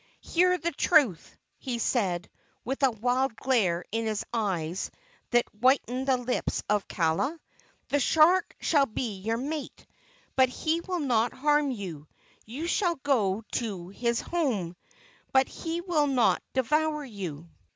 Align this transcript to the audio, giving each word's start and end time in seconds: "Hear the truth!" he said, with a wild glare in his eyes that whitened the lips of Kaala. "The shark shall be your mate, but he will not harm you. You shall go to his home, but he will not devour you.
"Hear 0.21 0.57
the 0.57 0.71
truth!" 0.71 1.37
he 1.59 1.77
said, 1.77 2.27
with 2.65 2.81
a 2.81 2.89
wild 2.89 3.35
glare 3.35 3.85
in 3.91 4.07
his 4.07 4.25
eyes 4.33 4.89
that 5.29 5.45
whitened 5.53 6.07
the 6.07 6.17
lips 6.17 6.63
of 6.67 6.87
Kaala. 6.87 7.39
"The 7.89 7.99
shark 7.99 8.55
shall 8.59 8.87
be 8.87 9.19
your 9.19 9.37
mate, 9.37 9.85
but 10.35 10.49
he 10.49 10.81
will 10.81 11.01
not 11.01 11.33
harm 11.33 11.69
you. 11.69 12.07
You 12.47 12.65
shall 12.65 12.95
go 12.95 13.43
to 13.51 13.89
his 13.89 14.21
home, 14.21 14.75
but 15.33 15.47
he 15.47 15.81
will 15.81 16.07
not 16.07 16.41
devour 16.55 17.05
you. 17.05 17.47